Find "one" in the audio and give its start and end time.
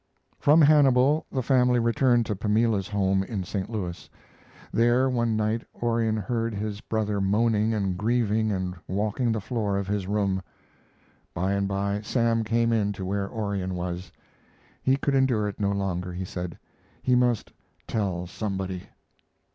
5.11-5.35